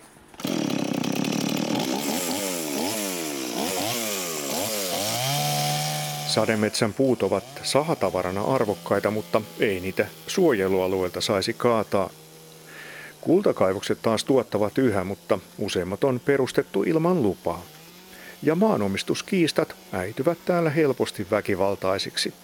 Sademetsän 6.32 6.92
puut 6.92 7.22
ovat 7.22 7.44
sahatavarana 7.62 8.42
arvokkaita, 8.44 9.10
mutta 9.10 9.42
ei 9.60 9.80
niitä 9.80 10.06
suojelualueelta 10.26 11.20
saisi 11.20 11.52
kaataa. 11.52 12.10
Kultakaivokset 13.20 13.98
taas 14.02 14.24
tuottavat 14.24 14.78
yhä, 14.78 15.04
mutta 15.04 15.38
useimmat 15.58 16.04
on 16.04 16.20
perustettu 16.24 16.82
ilman 16.82 17.22
lupaa. 17.22 17.62
Ja 18.42 18.54
maanomistuskiistat 18.54 19.76
äityvät 19.92 20.38
täällä 20.44 20.70
helposti 20.70 21.26
väkivaltaisiksi. 21.30 22.34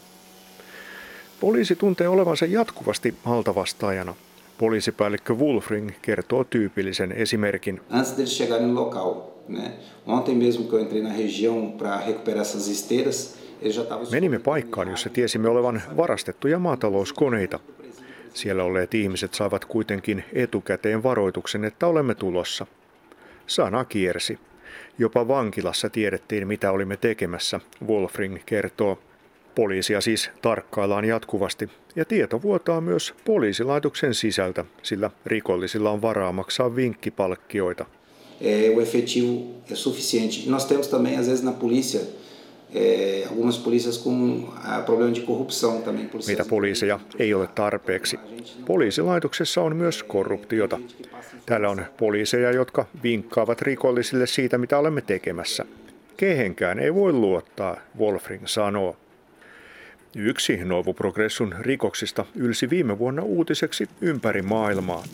Poliisi 1.40 1.76
tuntee 1.76 2.08
olevansa 2.08 2.46
jatkuvasti 2.46 3.14
altavastaajana. 3.24 4.14
Poliisipäällikkö 4.58 5.34
Wolfring 5.34 5.90
kertoo 6.02 6.44
tyypillisen 6.44 7.12
esimerkin. 7.12 7.80
Antes 7.90 8.16
deles 8.16 8.38
chegarem 8.38 8.68
no 8.68 8.84
local, 8.84 9.14
né? 9.48 9.70
Ontem 10.06 10.36
mesmo 10.36 10.64
que 10.64 10.76
eu 10.76 10.80
entrei 10.80 11.02
na 11.02 11.12
região 11.12 11.72
para 11.78 11.96
recuperar 12.06 12.42
essas 12.42 12.68
esteiras, 12.68 13.37
Menimme 14.10 14.38
paikkaan, 14.38 14.88
jossa 14.88 15.08
tiesimme 15.08 15.48
olevan 15.48 15.82
varastettuja 15.96 16.58
maatalouskoneita. 16.58 17.60
Siellä 18.34 18.64
olleet 18.64 18.94
ihmiset 18.94 19.34
saivat 19.34 19.64
kuitenkin 19.64 20.24
etukäteen 20.32 21.02
varoituksen, 21.02 21.64
että 21.64 21.86
olemme 21.86 22.14
tulossa. 22.14 22.66
Sana 23.46 23.84
kiersi. 23.84 24.38
Jopa 24.98 25.28
vankilassa 25.28 25.90
tiedettiin, 25.90 26.48
mitä 26.48 26.70
olimme 26.72 26.96
tekemässä, 26.96 27.60
Wolfring 27.86 28.38
kertoo. 28.46 28.98
Poliisia 29.54 30.00
siis 30.00 30.30
tarkkaillaan 30.42 31.04
jatkuvasti 31.04 31.70
ja 31.96 32.04
tieto 32.04 32.42
vuotaa 32.42 32.80
myös 32.80 33.14
poliisilaitoksen 33.24 34.14
sisältä, 34.14 34.64
sillä 34.82 35.10
rikollisilla 35.26 35.90
on 35.90 36.02
varaa 36.02 36.32
maksaa 36.32 36.76
vinkkipalkkioita. 36.76 37.86
O 38.76 38.80
efetivo 38.80 39.62
é 39.70 39.74
suficiente. 39.74 40.36
Nós 40.46 40.64
temos 40.64 40.88
também, 40.88 41.18
às 41.18 41.26
vezes, 41.26 41.42
na 41.42 41.52
polícia, 41.52 42.00
é, 42.74 43.24
algumas 43.28 43.58
polícias 43.58 43.98
com 43.98 44.48
problema 44.86 45.12
de 45.12 45.20
corrupção 45.20 45.82
também. 45.82 46.10
Mitä 46.26 46.44
poliiseja 46.44 47.00
ei 47.18 47.34
ole 47.34 47.46
tarpeeksi. 47.46 48.18
Poliisilaitoksessa 48.66 49.62
on 49.62 49.76
myös 49.76 50.02
korruptiota. 50.02 50.80
Täällä 51.46 51.70
on 51.70 51.82
poliiseja, 51.96 52.50
jotka 52.52 52.86
vinkkaavat 53.02 53.62
rikollisille 53.62 54.26
siitä, 54.26 54.58
mitä 54.58 54.78
olemme 54.78 55.00
tekemässä. 55.00 55.64
Kehenkään 56.16 56.78
ei 56.78 56.94
voi 56.94 57.12
luottaa, 57.12 57.76
Wolfring 57.98 58.46
sanoo. 58.46 58.96
Yksi 60.16 60.56
Novo 60.64 60.92
Progressun 60.92 61.54
rikoksista 61.60 62.24
ylsi 62.34 62.70
viime 62.70 62.98
vuonna 62.98 63.22
uutiseksi 63.22 63.88
ympäri 64.00 64.42
maailmaa. 64.42 65.04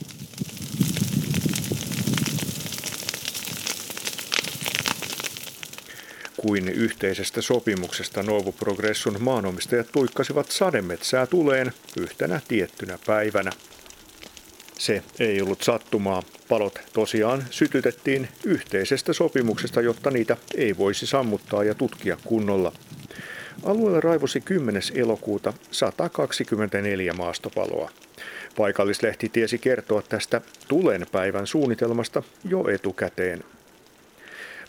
Kuin 6.46 6.68
yhteisestä 6.68 7.42
sopimuksesta 7.42 8.22
Novo 8.22 8.52
Progressun 8.52 9.22
maanomistajat 9.22 9.92
tuikkasivat 9.92 10.50
sademetsää 10.50 11.26
tuleen 11.26 11.72
yhtenä 11.98 12.40
tiettynä 12.48 12.98
päivänä. 13.06 13.50
Se 14.78 15.02
ei 15.18 15.42
ollut 15.42 15.62
sattumaa. 15.62 16.22
Palot 16.48 16.78
tosiaan 16.92 17.44
sytytettiin 17.50 18.28
yhteisestä 18.44 19.12
sopimuksesta, 19.12 19.80
jotta 19.80 20.10
niitä 20.10 20.36
ei 20.56 20.76
voisi 20.76 21.06
sammuttaa 21.06 21.64
ja 21.64 21.74
tutkia 21.74 22.16
kunnolla. 22.24 22.72
Alueella 23.62 24.00
raivosi 24.00 24.40
10. 24.40 24.82
elokuuta 24.94 25.52
124 25.70 27.12
maastopaloa. 27.12 27.90
Paikallislehti 28.56 29.28
tiesi 29.28 29.58
kertoa 29.58 30.02
tästä 30.02 30.40
tulen 30.68 31.06
päivän 31.12 31.46
suunnitelmasta 31.46 32.22
jo 32.48 32.68
etukäteen. 32.68 33.44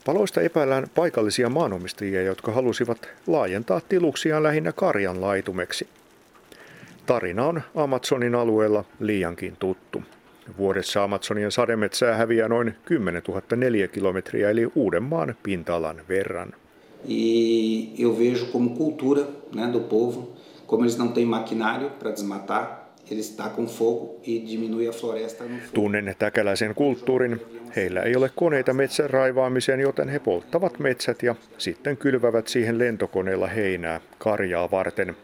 Paloista 0.06 0.42
epäillään 0.42 0.88
paikallisia 0.96 1.50
maanomistajia, 1.50 2.22
jotka 2.22 2.52
halusivat 2.52 3.10
laajentaa 3.28 3.82
tiluksiaan 3.82 4.44
lähinnä 4.44 4.72
karjan 4.72 5.22
laitumeksi. 5.22 5.88
Tarina 7.06 7.46
on 7.46 7.62
Amazonin 7.76 8.36
alueella 8.36 8.86
liiankin 9.00 9.56
tuttu. 9.60 10.04
Vuodessa 10.58 11.04
Amazonian 11.04 11.52
sademetsää 11.52 12.16
häviää 12.16 12.48
noin 12.48 12.74
10 12.86 13.22
000 13.28 13.42
neliökilometriä 13.56 14.50
eli 14.50 14.72
Uudenmaan 14.76 15.36
pinta-alan 15.44 16.02
verran. 16.10 16.54
E 17.10 18.04
eu 18.04 18.18
vejo 18.18 18.46
como 18.52 18.70
cultura 18.70 19.22
né, 19.56 19.74
do 19.74 19.80
povo, 19.80 20.34
como 20.68 20.84
eles 20.84 20.98
não 20.98 21.14
têm 21.14 21.26
maquinário 21.26 21.90
para 22.00 22.12
desmatar, 22.12 22.85
eles 23.12 23.32
tacam 23.32 23.68
fogo 23.68 24.20
e 24.24 24.92
floresta 24.92 25.44
no. 25.44 25.56
Tunnen 25.74 26.16
täkäläisen 26.20 26.76
kulttuurin. 26.76 27.42
Heillä 27.76 28.02
ei 28.02 28.16
ole 28.16 28.32
koneita 28.36 28.74
metsän 28.74 29.10
raivaamiseen, 29.10 29.80
joten 29.80 30.10
he 30.10 30.20
polttavat 30.20 30.80
metsät 30.80 31.24
ja 31.24 31.36
sitten 31.58 31.98
kylvävät 31.98 32.48
siihen 32.48 32.80
lentokoneella 32.80 33.48
heinää 33.48 34.02
karjaa 34.18 34.72
varten. 34.72 35.16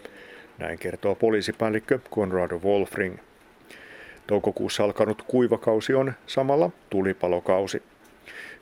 Näin 0.58 0.80
kertoo 0.80 1.16
poliisipäällikkö 1.16 2.00
Conrado 2.12 2.60
Wolfring. 2.60 3.18
Toukokuussa 4.28 4.84
alkanut 4.84 5.22
kuivakausi 5.22 5.94
on 5.94 6.14
samalla 6.28 6.72
tulipalokausi. 6.90 7.84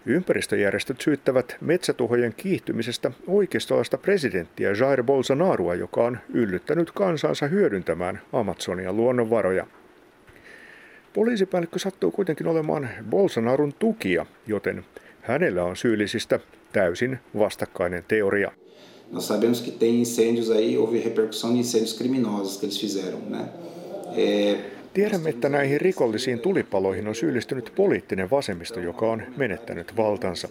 Ympäristöjärjestöt 0.05 1.01
syyttävät 1.01 1.57
metsätuhojen 1.61 2.33
kiihtymisestä 2.37 3.11
oikeistolaista 3.27 3.97
presidenttiä 3.97 4.71
Jair 4.79 5.03
Bolsonaroa, 5.03 5.75
joka 5.75 6.03
on 6.03 6.17
yllyttänyt 6.33 6.91
kansansa 6.91 7.47
hyödyntämään 7.47 8.21
Amazonian 8.33 8.97
luonnonvaroja. 8.97 9.67
Poliisipäällikkö 11.13 11.79
sattuu 11.79 12.11
kuitenkin 12.11 12.47
olemaan 12.47 12.89
Bolsonaron 13.09 13.73
tukija, 13.79 14.25
joten 14.47 14.85
hänellä 15.21 15.63
on 15.63 15.75
syyllisistä 15.75 16.39
täysin 16.73 17.19
vastakkainen 17.37 18.03
teoria. 18.07 18.51
Nós 19.11 19.27
sabemos 19.27 19.61
que 19.61 19.71
tem 19.71 19.95
incêndios 19.95 20.51
aí, 20.51 20.75
houve 20.75 21.01
repercussão 21.01 21.53
de 21.53 21.59
incêndios 21.59 21.97
criminosos 21.97 22.57
que 22.59 22.65
eles 22.65 22.81
fizeram, 22.81 23.19
né? 23.29 23.43
Tiedämme, 24.93 25.29
että 25.29 25.49
näihin 25.49 25.81
rikollisiin 25.81 26.39
tulipaloihin 26.39 27.07
on 27.07 27.15
syyllistynyt 27.15 27.73
poliittinen 27.75 28.29
vasemmisto, 28.29 28.79
joka 28.79 29.05
on 29.05 29.23
menettänyt 29.37 29.97
valtansa. 29.97 30.49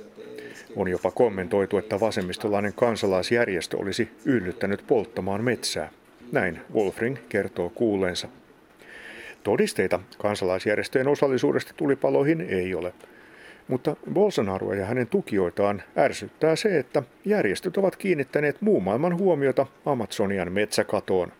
On 0.77 0.89
jopa 0.89 1.11
kommentoitu, 1.11 1.79
että 1.79 2.01
vasemmistolainen 2.01 2.73
kansalaisjärjestö 2.73 3.77
olisi 3.77 4.09
yllyttänyt 4.25 4.85
polttamaan 4.87 5.45
metsää. 5.45 5.91
Näin 6.33 6.61
Wolfring 6.75 7.17
kertoo 7.29 7.73
kuuleensa. 7.75 8.29
Todisteita 9.43 10.01
kansalaisjärjestöjen 10.19 11.09
osallisuudesta 11.09 11.73
tulipaloihin 11.77 12.41
ei 12.41 12.75
ole. 12.75 12.93
Mutta 13.69 13.97
Bolsonaroa 14.13 14.75
ja 14.75 14.87
hänen 14.87 15.07
tukijoitaan 15.07 15.83
ärsyttää 15.99 16.57
se, 16.57 16.79
että 16.79 17.03
järjestöt 17.25 17.77
ovat 17.77 17.97
kiinnittäneet 17.97 18.57
muun 18.61 18.83
maailman 18.83 19.19
huomiota 19.19 19.67
Amazonian 19.87 20.53
metsäkatoon. 20.53 21.33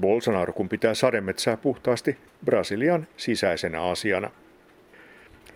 Bolsonaro 0.00 0.52
kun 0.52 0.68
pitää 0.68 0.94
sademetsää 0.94 1.56
puhtaasti 1.56 2.16
Brasilian 2.44 3.06
sisäisenä 3.16 3.82
asiana. 3.82 4.30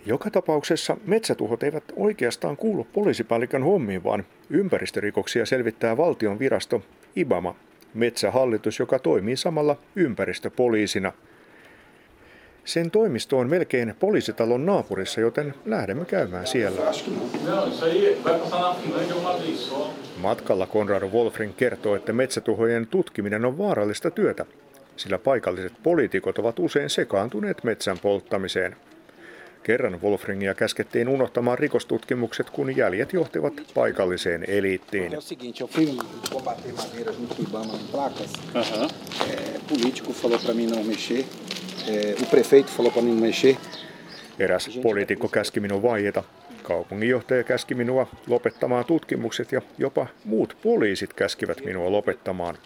Joka 0.07 0.31
tapauksessa 0.31 0.97
metsätuhot 1.07 1.63
eivät 1.63 1.85
oikeastaan 1.97 2.57
kuulu 2.57 2.87
poliisipäällikön 2.93 3.63
hommiin, 3.63 4.05
vaan 4.05 4.25
ympäristörikoksia 4.51 5.47
selvittää 5.47 5.97
valtion 5.97 6.39
virasto 6.39 6.83
IBAMA, 7.17 7.55
metsähallitus, 7.95 8.79
joka 8.79 8.99
toimii 8.99 9.37
samalla 9.37 9.77
ympäristöpoliisina. 9.97 11.13
Sen 12.65 12.91
toimisto 12.91 13.39
on 13.39 13.51
melkein 13.51 13.95
poliisitalon 14.01 14.67
naapurissa, 14.67 15.21
joten 15.21 15.55
lähdemme 15.65 16.05
käymään 16.05 16.47
siellä. 16.47 16.81
Matkalla 20.23 20.67
Konrad 20.67 21.03
Wolfring 21.03 21.57
kertoo, 21.57 21.97
että 21.97 22.13
metsätuhojen 22.13 22.87
tutkiminen 22.87 23.45
on 23.45 23.59
vaarallista 23.59 24.11
työtä, 24.11 24.45
sillä 24.97 25.19
paikalliset 25.19 25.73
poliitikot 25.83 26.39
ovat 26.39 26.59
usein 26.59 26.91
sekaantuneet 26.91 27.65
metsän 27.65 27.99
polttamiseen. 27.99 28.77
Kerran 29.63 30.03
Wolfringia 30.03 30.55
käskettiin 30.55 31.09
unohtamaan 31.09 31.59
rikostutkimukset, 31.59 32.51
kun 32.51 32.77
jäljet 32.77 33.13
johtivat 33.13 33.53
paikalliseen 33.75 34.45
eliittiin. 34.49 35.13
Eräs 44.39 44.81
poliitikko 44.83 45.29
käski 45.29 45.61
minun 45.61 45.83
vaieta. 45.83 46.23
Kaupunginjohtaja 46.63 47.45
käski 47.45 47.75
minua 47.75 48.07
lopettamaan 48.27 48.85
tutkimukset 48.85 49.53
ja 49.53 49.63
jopa 49.79 50.07
muut 50.25 50.57
poliisit 50.63 51.13
käskivät 51.13 51.65
minua 51.65 51.93
lopettamaan. 51.93 52.59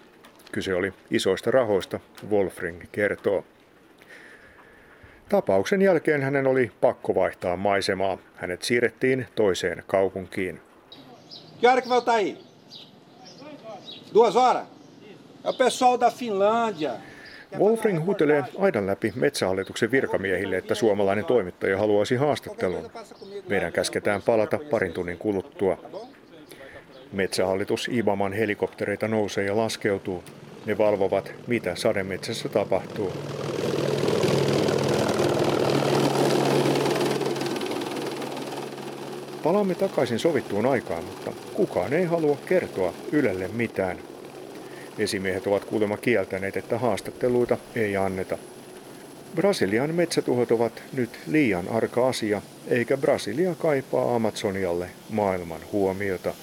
Kyse 0.52 0.74
oli 0.74 0.92
isoista 1.10 1.50
rahoista, 1.50 2.00
Wolfring 2.30 2.82
kertoo. 2.92 3.44
Tapauksen 5.28 5.82
jälkeen 5.82 6.22
hänen 6.22 6.46
oli 6.46 6.72
pakko 6.80 7.14
vaihtaa 7.14 7.56
maisemaa. 7.56 8.18
Hänet 8.34 8.62
siirrettiin 8.62 9.26
toiseen 9.34 9.82
kaupunkiin. 9.86 10.60
Hora? 11.62 11.82
Duas 14.14 14.34
horas? 14.34 14.66
É 15.44 15.48
o 15.48 15.52
pessoal 15.52 15.98
da 15.98 16.10
Finlândia. 16.10 17.00
Wolfring 17.58 18.04
huutelee 18.04 18.44
aidan 18.58 18.86
läpi 18.86 19.12
metsähallituksen 19.16 19.90
virkamiehille, 19.90 20.56
että 20.56 20.74
suomalainen 20.74 21.24
toimittaja 21.24 21.78
haluaisi 21.78 22.16
haastattelun. 22.16 22.90
Meidän 23.48 23.72
käsketään 23.72 24.22
palata 24.22 24.58
parin 24.70 24.92
tunnin 24.92 25.18
kuluttua. 25.18 25.78
Metsähallitus 27.12 27.88
Ibaman 27.92 28.32
helikoptereita 28.32 29.08
nousee 29.08 29.44
ja 29.44 29.56
laskeutuu. 29.56 30.24
Ne 30.66 30.78
valvovat, 30.78 31.32
mitä 31.46 31.74
sademetsässä 31.74 32.48
tapahtuu. 32.48 33.12
Palaamme 39.42 39.74
takaisin 39.74 40.18
sovittuun 40.18 40.66
aikaan, 40.66 41.04
mutta 41.04 41.32
kukaan 41.54 41.92
ei 41.92 42.04
halua 42.04 42.36
kertoa 42.46 42.92
Ylelle 43.12 43.48
mitään. 43.48 43.98
Esimiehet 44.98 45.46
ovat 45.46 45.64
kuulemma 45.64 45.96
kieltäneet, 45.96 46.56
että 46.56 46.78
haastatteluita 46.78 47.58
ei 47.74 47.96
anneta. 47.96 48.38
Brasilian 49.34 49.94
metsätuhot 49.94 50.50
ovat 50.50 50.82
nyt 50.92 51.10
liian 51.26 51.68
arka 51.68 52.08
asia, 52.08 52.42
eikä 52.68 52.96
Brasilia 52.96 53.54
kaipaa 53.54 54.14
Amazonialle 54.14 54.90
maailman 55.10 55.60
huomiota. 55.72 56.34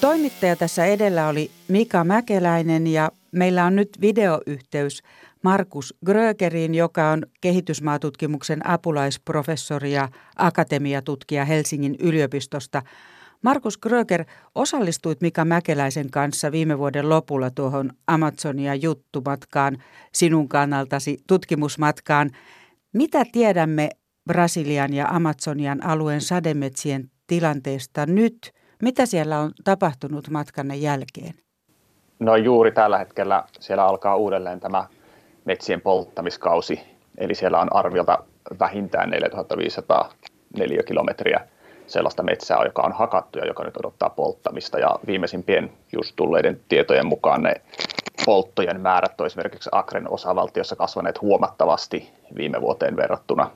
Toimittaja 0.00 0.56
tässä 0.56 0.86
edellä 0.86 1.28
oli 1.28 1.50
Mika 1.68 2.04
Mäkeläinen 2.04 2.86
ja 2.86 3.12
meillä 3.32 3.64
on 3.64 3.76
nyt 3.76 4.00
videoyhteys 4.00 5.02
Markus 5.44 5.94
Grögerin, 6.06 6.74
joka 6.74 7.10
on 7.10 7.22
kehitysmaatutkimuksen 7.40 8.68
apulaisprofessori 8.68 9.92
ja 9.92 10.08
akatemiatutkija 10.36 11.44
Helsingin 11.44 11.96
yliopistosta. 12.00 12.82
Markus 13.42 13.78
Gröger, 13.78 14.24
osallistuit 14.54 15.20
Mika 15.20 15.44
Mäkeläisen 15.44 16.10
kanssa 16.10 16.52
viime 16.52 16.78
vuoden 16.78 17.08
lopulla 17.08 17.50
tuohon 17.50 17.90
Amazonia 18.06 18.74
juttumatkaan, 18.74 19.76
sinun 20.12 20.48
kannaltasi 20.48 21.18
tutkimusmatkaan. 21.26 22.30
Mitä 22.94 23.24
tiedämme 23.32 23.88
Brasilian 24.28 24.94
ja 24.94 25.08
Amazonian 25.08 25.86
alueen 25.86 26.20
sademetsien 26.20 27.10
tilanteesta 27.26 28.06
nyt? 28.06 28.52
Mitä 28.82 29.06
siellä 29.06 29.40
on 29.40 29.52
tapahtunut 29.64 30.30
matkanne 30.30 30.76
jälkeen? 30.76 31.34
No 32.18 32.36
juuri 32.36 32.72
tällä 32.72 32.98
hetkellä 32.98 33.44
siellä 33.60 33.86
alkaa 33.86 34.16
uudelleen 34.16 34.60
tämä 34.60 34.86
metsien 35.44 35.80
polttamiskausi, 35.80 36.80
eli 37.18 37.34
siellä 37.34 37.60
on 37.60 37.76
arviolta 37.76 38.18
vähintään 38.60 39.10
4500 39.10 40.12
neliökilometriä 40.58 41.40
sellaista 41.86 42.22
metsää, 42.22 42.64
joka 42.64 42.82
on 42.82 42.92
hakattu 42.92 43.38
ja 43.38 43.46
joka 43.46 43.64
nyt 43.64 43.76
odottaa 43.76 44.10
polttamista. 44.10 44.78
Ja 44.78 44.98
viimeisimpien 45.06 45.72
just 45.92 46.16
tulleiden 46.16 46.60
tietojen 46.68 47.06
mukaan 47.06 47.42
ne 47.42 47.54
polttojen 48.26 48.80
määrät 48.80 49.20
on 49.20 49.26
esimerkiksi 49.26 49.70
Akren 49.72 50.10
osavaltiossa 50.10 50.76
kasvaneet 50.76 51.20
huomattavasti 51.20 52.10
viime 52.36 52.60
vuoteen 52.60 52.96
verrattuna. 52.96 53.50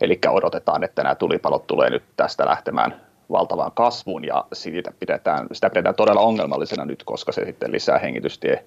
Eli 0.00 0.18
odotetaan, 0.28 0.84
että 0.84 1.02
nämä 1.02 1.14
tulipalot 1.14 1.66
tulee 1.66 1.90
nyt 1.90 2.02
tästä 2.16 2.46
lähtemään 2.46 3.00
valtavaan 3.30 3.72
kasvuun 3.72 4.24
ja 4.24 4.44
siitä 4.52 4.92
pidetään, 5.00 5.46
sitä 5.52 5.70
pidetään 5.70 5.94
todella 5.94 6.20
ongelmallisena 6.20 6.84
nyt, 6.84 7.02
koska 7.04 7.32
se 7.32 7.44
sitten 7.44 7.72
lisää 7.72 7.98
hengitystie 7.98 8.64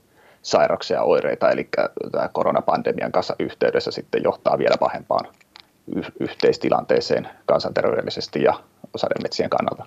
sairauksia 0.47 0.97
ja 0.97 1.03
oireita, 1.03 1.51
eli 1.51 1.69
tämä 2.11 2.27
koronapandemian 2.27 3.11
kanssa 3.11 3.35
yhteydessä 3.39 3.91
sitten 3.91 4.23
johtaa 4.23 4.57
vielä 4.57 4.75
pahempaan 4.79 5.27
yhteistilanteeseen 6.19 7.29
kansanterveydellisesti 7.45 8.43
ja 8.43 8.53
sademetsien 8.95 9.49
kannalta. 9.49 9.85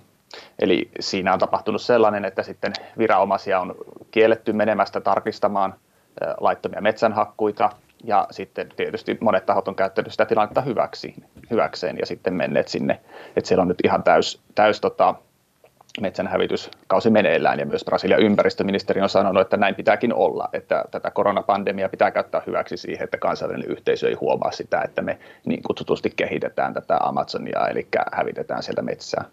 Eli 0.58 0.90
siinä 1.00 1.32
on 1.32 1.38
tapahtunut 1.38 1.82
sellainen, 1.82 2.24
että 2.24 2.42
sitten 2.42 2.72
viranomaisia 2.98 3.60
on 3.60 3.74
kielletty 4.10 4.52
menemästä 4.52 5.00
tarkistamaan 5.00 5.74
laittomia 6.40 6.80
metsänhakkuita, 6.80 7.70
ja 8.04 8.26
sitten 8.30 8.68
tietysti 8.76 9.18
monet 9.20 9.46
tahot 9.46 9.68
on 9.68 9.74
käyttänyt 9.74 10.12
sitä 10.12 10.26
tilannetta 10.26 10.60
hyväksi, 10.60 11.14
hyväkseen 11.50 11.98
ja 11.98 12.06
sitten 12.06 12.34
menneet 12.34 12.68
sinne, 12.68 13.00
että 13.36 13.48
siellä 13.48 13.62
on 13.62 13.68
nyt 13.68 13.80
ihan 13.84 14.02
täys, 14.02 14.40
täys 14.54 14.80
tota, 14.80 15.14
metsänhävityskausi 16.00 17.10
meneillään 17.10 17.58
ja 17.58 17.66
myös 17.66 17.84
Brasilian 17.84 18.22
ympäristöministeri 18.22 19.00
on 19.00 19.08
sanonut, 19.08 19.40
että 19.40 19.56
näin 19.56 19.74
pitääkin 19.74 20.14
olla, 20.14 20.48
että 20.52 20.84
tätä 20.90 21.10
koronapandemia 21.10 21.88
pitää 21.88 22.10
käyttää 22.10 22.42
hyväksi 22.46 22.76
siihen, 22.76 23.04
että 23.04 23.18
kansainvälinen 23.18 23.70
yhteisö 23.70 24.08
ei 24.08 24.14
huomaa 24.14 24.50
sitä, 24.50 24.82
että 24.82 25.02
me 25.02 25.18
niin 25.46 25.62
kutsutusti 25.62 26.12
kehitetään 26.16 26.74
tätä 26.74 26.98
Amazonia, 27.02 27.68
eli 27.68 27.88
hävitetään 28.12 28.62
sieltä 28.62 28.82
metsää. 28.82 29.24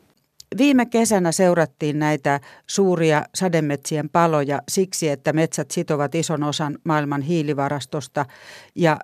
Viime 0.57 0.85
kesänä 0.85 1.31
seurattiin 1.31 1.99
näitä 1.99 2.39
suuria 2.67 3.23
sademetsien 3.35 4.09
paloja 4.09 4.61
siksi, 4.69 5.09
että 5.09 5.33
metsät 5.33 5.71
sitovat 5.71 6.15
ison 6.15 6.43
osan 6.43 6.77
maailman 6.83 7.21
hiilivarastosta 7.21 8.25
ja 8.75 8.97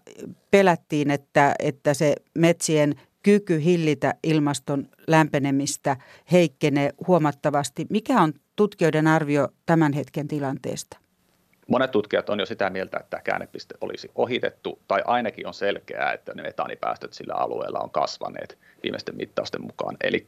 pelättiin, 0.52 1.12
että, 1.12 1.56
että 1.60 1.94
se 1.94 2.16
metsien 2.38 2.96
kyky 3.24 3.64
hillitä 3.64 4.14
ilmaston 4.24 4.90
lämpenemistä 5.08 5.98
heikkenee 6.32 6.90
huomattavasti. 7.08 7.86
Mikä 7.90 8.22
on 8.22 8.34
tutkijoiden 8.56 9.08
arvio 9.08 9.48
tämän 9.66 9.94
hetken 9.94 10.28
tilanteesta? 10.28 10.98
Monet 11.68 11.92
tutkijat 11.92 12.30
on 12.30 12.40
jo 12.40 12.46
sitä 12.46 12.70
mieltä, 12.70 12.98
että 13.00 13.22
käännepiste 13.24 13.76
olisi 13.82 14.12
ohitettu, 14.16 14.80
tai 14.88 15.02
ainakin 15.06 15.48
on 15.48 15.54
selkeää, 15.54 16.14
että 16.14 16.34
ne 16.36 16.44
metaanipäästöt 16.44 17.14
sillä 17.14 17.34
alueella 17.34 17.80
on 17.80 17.90
kasvaneet 17.90 18.58
viimeisten 18.84 19.16
mittausten 19.16 19.62
mukaan. 19.62 19.98
Eli 20.04 20.26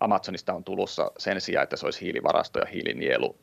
Amazonista 0.00 0.52
on 0.52 0.64
tulossa 0.64 1.10
sen 1.18 1.40
sijaan, 1.40 1.62
että 1.62 1.76
se 1.76 1.86
olisi 1.86 2.00
hiilivarasto 2.00 2.58
ja 2.58 2.66
hiilinielu 2.66 3.36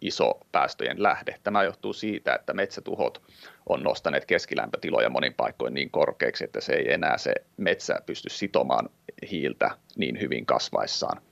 iso 0.00 0.40
päästöjen 0.52 1.02
lähde. 1.02 1.34
Tämä 1.42 1.64
johtuu 1.64 1.92
siitä, 1.92 2.34
että 2.34 2.54
metsätuhot 2.54 3.22
on 3.68 3.82
nostaneet 3.82 4.24
keskilämpötiloja 4.24 5.10
monin 5.10 5.34
paikoin 5.34 5.74
niin 5.74 5.90
korkeaksi, 5.90 6.44
että 6.44 6.60
se 6.60 6.72
ei 6.72 6.92
enää 6.92 7.18
se 7.18 7.32
metsä 7.56 8.00
pysty 8.06 8.28
sitomaan 8.30 8.88
hiiltä 9.30 9.70
niin 9.96 10.20
hyvin 10.20 10.46
kasvaessaan. 10.46 11.22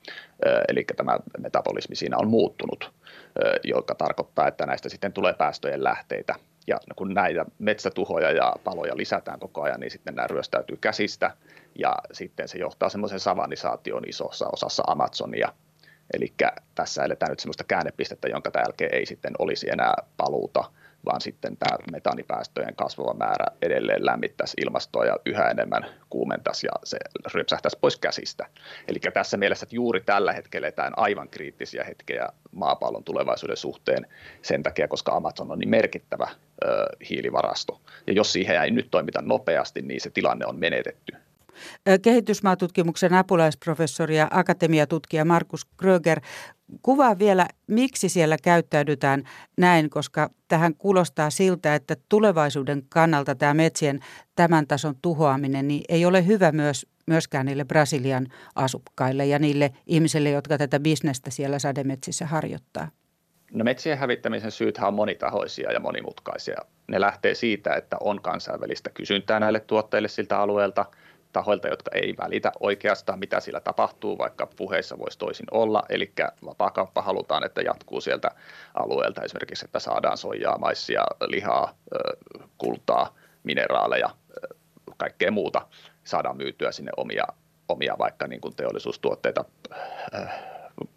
Eli 0.69 0.85
tämä 0.97 1.19
metabolismi 1.39 1.97
siinä 1.97 2.17
on 2.17 2.29
muuttunut, 2.29 2.93
joka 3.65 3.95
tarkoittaa, 3.95 4.49
että 4.49 4.67
näistä 4.67 4.89
sitten 4.89 5.13
tulee 5.13 5.35
päästöjen 5.35 5.85
lähteitä. 5.85 6.35
Ja 6.67 6.81
kun 6.97 7.15
näitä 7.15 7.47
metsätuhoja 7.59 8.31
ja 8.31 8.53
paloja 8.65 8.97
lisätään 8.97 9.41
koko 9.41 9.63
ajan, 9.63 9.81
niin 9.81 9.91
sitten 9.91 10.15
nämä 10.15 10.27
ryöstäytyy 10.27 10.77
käsistä 10.81 11.37
ja 11.79 11.97
sitten 12.13 12.49
se 12.49 12.59
johtaa 12.59 12.89
semmoisen 12.89 13.21
savanisaation 13.21 14.09
isossa 14.09 14.49
osassa 14.53 14.83
Amazonia– 14.87 15.53
Eli 16.15 16.35
tässä 16.75 17.05
eletään 17.05 17.31
nyt 17.31 17.41
sellaista 17.41 17.65
käännepistettä, 17.65 18.29
jonka 18.29 18.51
jälkeen 18.55 18.95
ei 18.95 19.07
sitten 19.07 19.33
olisi 19.39 19.71
enää 19.71 19.95
paluuta, 20.17 20.65
vaan 21.07 21.21
sitten 21.21 21.57
tämä 21.57 21.79
metaanipäästöjen 21.93 22.77
kasvava 22.77 23.15
määrä 23.15 23.47
edelleen 23.63 24.07
lämmittäisi 24.07 24.57
ilmastoa 24.65 25.05
ja 25.05 25.17
yhä 25.27 25.51
enemmän 25.51 25.87
kuumentaisi 26.11 26.67
ja 26.67 26.73
se 26.85 26.99
rypsähtäisi 27.35 27.79
pois 27.81 27.97
käsistä. 27.97 28.47
Eli 28.89 28.99
tässä 29.15 29.37
mielessä, 29.37 29.65
että 29.65 29.77
juuri 29.77 30.01
tällä 30.01 30.33
hetkellä 30.33 30.67
eletään 30.67 30.93
aivan 30.97 31.29
kriittisiä 31.29 31.85
hetkeä 31.85 32.29
maapallon 32.53 33.05
tulevaisuuden 33.05 33.57
suhteen 33.57 34.07
sen 34.43 34.63
takia, 34.63 34.89
koska 34.89 35.13
Amazon 35.13 35.53
on 35.53 35.59
niin 35.59 35.69
merkittävä 35.69 36.29
ö, 36.65 36.87
hiilivarasto. 37.11 37.81
Ja 38.07 38.13
jos 38.13 38.33
siihen 38.33 38.63
ei 38.63 38.71
nyt 38.71 38.91
toimita 38.91 39.23
nopeasti, 39.23 39.83
niin 39.83 40.01
se 40.01 40.11
tilanne 40.11 40.47
on 40.47 40.59
menetetty 40.59 41.17
Kehitysmaatutkimuksen 42.03 43.15
apulaisprofessori 43.15 44.17
ja 44.17 44.29
akatemiatutkija 44.31 45.25
Markus 45.25 45.65
Kröger, 45.65 46.21
kuvaa 46.83 47.19
vielä, 47.19 47.47
miksi 47.67 48.09
siellä 48.09 48.37
käyttäydytään 48.43 49.23
näin, 49.57 49.91
koska 49.91 50.31
tähän 50.49 50.75
kuulostaa 50.75 51.31
siltä, 51.31 51.75
että 51.75 51.97
tulevaisuuden 52.09 52.83
kannalta 52.89 53.35
tämä 53.35 53.55
metsien 53.55 54.01
tämän 54.37 54.67
tason 54.67 54.95
tuhoaminen 55.03 55.69
niin 55.69 55.83
ei 55.89 56.07
ole 56.07 56.27
hyvä 56.27 56.53
myös, 56.53 56.87
myöskään 57.07 57.47
niille 57.47 57.65
Brasilian 57.65 58.27
asukkaille 58.55 59.27
ja 59.27 59.39
niille 59.39 59.71
ihmisille, 59.87 60.31
jotka 60.31 60.59
tätä 60.59 60.81
bisnestä 60.81 61.31
siellä 61.31 61.59
sademetsissä 61.59 62.27
harjoittaa. 62.27 62.89
No 63.53 63.65
metsien 63.65 63.99
hävittämisen 63.99 64.51
syythän 64.51 64.89
on 64.89 64.95
monitahoisia 64.95 65.73
ja 65.73 65.81
monimutkaisia. 65.81 66.61
Ne 66.89 67.01
lähtee 67.01 67.35
siitä, 67.35 67.75
että 67.75 67.97
on 68.01 68.23
kansainvälistä 68.23 68.91
kysyntää 68.91 69.41
näille 69.41 69.61
tuotteille 69.61 70.09
siltä 70.09 70.39
alueelta, 70.39 70.85
tahoilta, 71.37 71.69
jotka 71.69 71.91
ei 71.95 72.15
välitä 72.19 72.53
oikeastaan, 72.61 73.19
mitä 73.19 73.41
siellä 73.41 73.61
tapahtuu, 73.61 74.19
vaikka 74.19 74.47
puheissa 74.47 74.99
voisi 74.99 75.19
toisin 75.19 75.47
olla. 75.51 75.83
Eli 75.89 76.13
vapaakauppa 76.45 77.03
halutaan, 77.03 77.45
että 77.45 77.63
jatkuu 77.63 78.01
sieltä 78.01 78.31
alueelta 78.75 79.23
esimerkiksi, 79.23 79.65
että 79.65 79.79
saadaan 79.79 80.17
soijaa, 80.17 80.59
maissia, 80.59 81.05
lihaa, 81.27 81.75
kultaa, 82.59 83.15
mineraaleja, 83.43 84.11
kaikkea 84.97 85.31
muuta. 85.31 85.67
Saadaan 86.05 86.37
myytyä 86.37 86.73
sinne 86.73 86.93
omia, 86.97 87.25
omia 87.69 87.95
vaikka 87.99 88.27
niin 88.27 88.41
kuin 88.41 88.57
teollisuustuotteita 88.57 89.45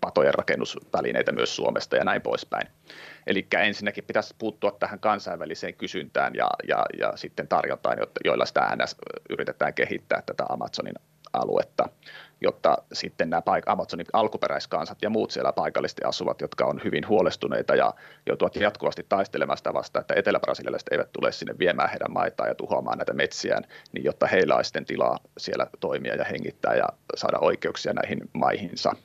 patojen 0.01 0.33
rakennusvälineitä 0.33 1.31
myös 1.31 1.55
Suomesta 1.55 1.95
ja 1.95 2.03
näin 2.03 2.21
poispäin. 2.21 2.67
Eli 3.27 3.47
ensinnäkin 3.57 4.03
pitäisi 4.03 4.35
puuttua 4.37 4.71
tähän 4.71 4.99
kansainväliseen 4.99 5.75
kysyntään 5.75 6.35
ja, 6.35 6.49
ja, 6.67 6.85
ja 6.99 7.13
sitten 7.15 7.47
tarjontaan, 7.47 7.97
joilla 8.25 8.45
sitä 8.45 8.75
NS 8.75 8.95
yritetään 9.29 9.73
kehittää 9.73 10.21
tätä 10.25 10.45
Amazonin 10.49 10.95
aluetta, 11.33 11.89
jotta 12.41 12.77
sitten 12.93 13.29
nämä 13.29 13.41
paik- 13.41 13.63
Amazonin 13.71 14.05
alkuperäiskansat 14.13 14.97
ja 15.01 15.09
muut 15.09 15.31
siellä 15.31 15.53
paikallisesti 15.53 16.01
asuvat, 16.05 16.41
jotka 16.41 16.65
on 16.65 16.81
hyvin 16.83 17.07
huolestuneita 17.07 17.75
ja 17.75 17.93
joutuvat 18.25 18.55
jatkuvasti 18.55 19.05
taistelemaan 19.09 19.57
sitä 19.57 19.73
vastaan, 19.73 20.01
että 20.01 20.13
etelä-brasilialaiset 20.13 20.87
eivät 20.91 21.11
tule 21.11 21.31
sinne 21.31 21.55
viemään 21.59 21.89
heidän 21.89 22.11
maitaan 22.11 22.49
ja 22.49 22.55
tuhoamaan 22.55 22.97
näitä 22.97 23.13
metsiään, 23.13 23.63
niin 23.93 24.03
jotta 24.03 24.27
heillä 24.27 24.55
olisi 24.55 24.67
sitten 24.67 24.85
tilaa 24.85 25.17
siellä 25.37 25.67
toimia 25.79 26.15
ja 26.15 26.23
hengittää 26.23 26.75
ja 26.75 26.87
saada 27.15 27.37
oikeuksia 27.41 27.93
näihin 27.93 28.19
maihinsa. 28.33 28.95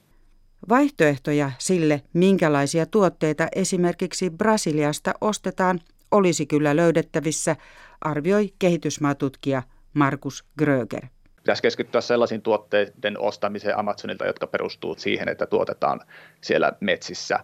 Vaihtoehtoja 0.69 1.51
sille, 1.59 2.03
minkälaisia 2.13 2.87
tuotteita 2.87 3.49
esimerkiksi 3.55 4.31
Brasiliasta 4.31 5.15
ostetaan, 5.21 5.81
olisi 6.11 6.47
kyllä 6.47 6.77
löydettävissä, 6.77 7.57
arvioi 8.01 8.55
kehitysmaatutkija 8.59 9.63
Markus 9.95 10.45
Gröger. 10.59 11.07
Pitäisi 11.37 11.63
keskittyä 11.63 12.01
sellaisiin 12.01 12.43
tuotteiden 12.43 13.19
ostamiseen 13.19 13.79
Amazonilta, 13.79 14.27
jotka 14.27 14.47
perustuu 14.47 14.95
siihen, 14.99 15.29
että 15.29 15.47
tuotetaan 15.47 16.01
siellä 16.41 16.73
metsissä 16.81 17.39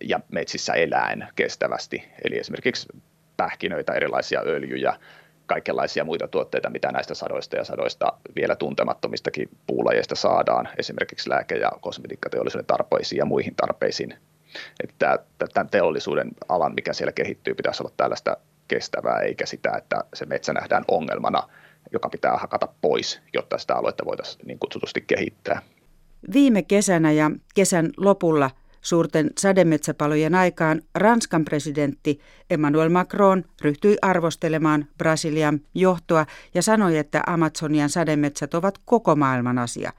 ja 0.00 0.20
metsissä 0.32 0.72
eläen 0.72 1.28
kestävästi. 1.36 2.04
Eli 2.24 2.38
esimerkiksi 2.38 2.88
pähkinöitä, 3.36 3.92
erilaisia 3.92 4.40
öljyjä, 4.46 4.96
kaikenlaisia 5.50 6.04
muita 6.04 6.28
tuotteita, 6.28 6.70
mitä 6.70 6.92
näistä 6.92 7.14
sadoista 7.14 7.56
ja 7.56 7.64
sadoista 7.64 8.12
vielä 8.36 8.56
tuntemattomistakin 8.56 9.48
puulajeista 9.66 10.14
saadaan, 10.14 10.68
esimerkiksi 10.78 11.30
lääke- 11.30 11.58
ja 11.58 11.70
kosmetiikkateollisuuden 11.80 12.66
tarpeisiin 12.66 13.18
ja 13.18 13.24
muihin 13.24 13.54
tarpeisiin. 13.56 14.14
Että 14.84 15.18
tämän 15.54 15.68
teollisuuden 15.70 16.30
alan, 16.48 16.74
mikä 16.74 16.92
siellä 16.92 17.12
kehittyy, 17.12 17.54
pitäisi 17.54 17.82
olla 17.82 17.92
tällaista 17.96 18.36
kestävää, 18.68 19.20
eikä 19.20 19.46
sitä, 19.46 19.72
että 19.78 20.04
se 20.14 20.26
metsä 20.26 20.52
nähdään 20.52 20.84
ongelmana, 20.88 21.42
joka 21.92 22.08
pitää 22.08 22.36
hakata 22.36 22.68
pois, 22.80 23.20
jotta 23.32 23.58
sitä 23.58 23.76
aluetta 23.76 24.04
voitaisiin 24.04 24.46
niin 24.46 24.58
kutsutusti 24.58 25.04
kehittää. 25.06 25.62
Viime 26.32 26.62
kesänä 26.62 27.12
ja 27.12 27.30
kesän 27.54 27.90
lopulla 27.96 28.50
Suurten 28.80 29.30
sademetsäpalojen 29.38 30.34
aikaan 30.34 30.82
Ranskan 30.94 31.44
presidentti 31.44 32.20
Emmanuel 32.50 32.88
Macron 32.88 33.44
ryhtyi 33.62 33.96
arvostelemaan 34.02 34.86
Brasilian 34.98 35.60
johtoa 35.74 36.26
ja 36.54 36.62
sanoi, 36.62 36.98
että 36.98 37.22
Amazonian 37.26 37.88
sademetsät 37.88 38.54
ovat 38.54 38.74
koko 38.84 39.16
maailman 39.16 39.58
asia. 39.58 39.92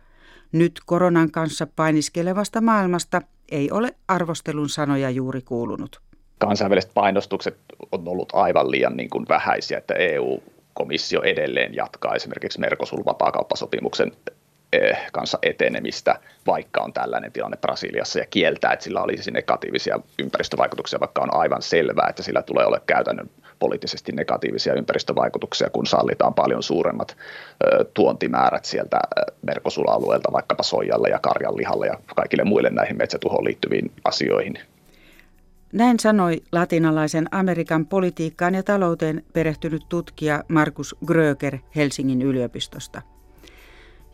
Nyt 0.52 0.80
koronan 0.86 1.32
kanssa 1.32 1.68
painiskelevasta 1.76 2.62
maailmasta 2.62 3.22
ei 3.52 3.72
ole 3.72 3.96
arvostelun 4.08 4.70
sanoja 4.70 5.10
juuri 5.10 5.42
kuulunut. 5.42 6.02
Kansainväliset 6.38 6.92
painostukset 6.94 7.58
on 7.92 8.08
ollut 8.08 8.30
aivan 8.34 8.72
liian 8.72 8.98
niin 8.98 9.10
kuin 9.10 9.26
vähäisiä, 9.30 9.78
että 9.78 9.94
EU-komissio 9.94 11.22
edelleen 11.22 11.76
jatkaa 11.76 12.16
esimerkiksi 12.16 12.60
Mercosul-vapaakauppasopimuksen 12.60 14.12
Eh, 14.28 14.41
kanssa 15.12 15.40
etenemistä, 15.42 16.20
vaikka 16.48 16.82
on 16.82 16.94
tällainen 16.94 17.32
tilanne 17.32 17.58
Brasiliassa 17.58 18.20
ja 18.20 18.26
kieltää, 18.30 18.74
että 18.74 18.84
sillä 18.84 19.02
olisi 19.02 19.32
negatiivisia 19.32 20.00
ympäristövaikutuksia, 20.20 21.00
vaikka 21.00 21.22
on 21.22 21.34
aivan 21.34 21.62
selvää, 21.62 22.08
että 22.10 22.24
sillä 22.24 22.42
tulee 22.42 22.66
olla 22.66 22.80
käytännön 22.88 23.30
poliittisesti 23.60 24.12
negatiivisia 24.12 24.74
ympäristövaikutuksia, 24.74 25.70
kun 25.70 25.86
sallitaan 25.86 26.34
paljon 26.34 26.64
suuremmat 26.64 27.18
tuontimäärät 27.94 28.66
sieltä 28.66 29.00
Merkosul-alueelta, 29.42 30.32
vaikkapa 30.32 30.64
soijalle 30.64 31.10
ja 31.10 31.20
karjanlihalle 31.20 31.88
ja 31.88 32.00
kaikille 32.16 32.44
muille 32.44 32.70
näihin 32.70 32.98
metsätuhoon 32.98 33.46
liittyviin 33.46 33.92
asioihin. 34.04 34.60
Näin 35.74 36.00
sanoi 36.00 36.42
latinalaisen 36.52 37.28
Amerikan 37.32 37.86
politiikkaan 37.86 38.56
ja 38.56 38.64
talouteen 38.64 39.24
perehtynyt 39.34 39.82
tutkija 39.90 40.44
Markus 40.48 40.96
Gröger 41.06 41.58
Helsingin 41.76 42.22
yliopistosta. 42.22 43.02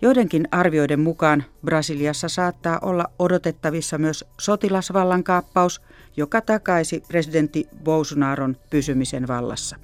Joidenkin 0.02 0.48
arvioiden 0.52 1.00
mukaan 1.00 1.44
Brasiliassa 1.66 2.30
saattaa 2.30 2.80
olla 2.82 3.06
odotettavissa 3.20 3.98
myös 3.98 4.26
sotilasvallankaappaus, 4.40 5.82
joka 6.18 6.42
takaisi 6.42 7.04
presidentti 7.08 7.68
Bolsonaron 7.84 8.58
pysymisen 8.70 9.28
vallassa. 9.28 9.76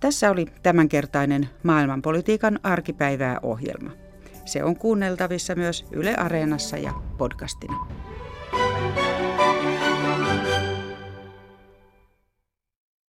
Tässä 0.00 0.30
oli 0.30 0.46
tämänkertainen 0.62 1.48
maailmanpolitiikan 1.62 2.60
arkipäivää 2.62 3.38
ohjelma. 3.42 3.90
Se 4.44 4.64
on 4.64 4.76
kuunneltavissa 4.76 5.54
myös 5.54 5.84
Yle 5.92 6.14
Areenassa 6.14 6.76
ja 6.76 6.92
podcastina. 7.18 7.86